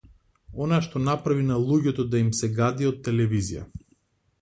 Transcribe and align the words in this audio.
Она 0.65 0.79
што 0.85 1.01
направи 1.09 1.45
на 1.51 1.59
луѓето 1.67 2.07
да 2.15 2.25
им 2.25 2.35
се 2.41 2.53
гади 2.59 2.91
од 2.93 3.01
телевизија. 3.11 3.67